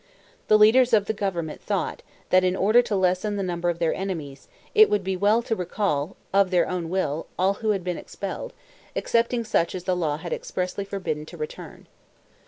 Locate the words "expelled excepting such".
7.99-9.75